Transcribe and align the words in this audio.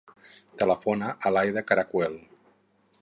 Telefona 0.61 1.11
a 1.25 1.31
l'Aïda 1.35 1.63
Caracuel. 1.73 2.17